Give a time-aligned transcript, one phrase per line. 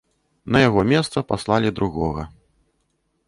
[0.55, 2.23] На яго месца паслалі другога.